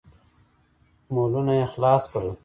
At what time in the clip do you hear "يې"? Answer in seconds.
1.59-1.65